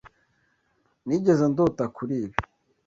Nigeze 1.05 1.43
ndota 1.51 1.83
kuri 1.95 2.13
ibi. 2.23 2.37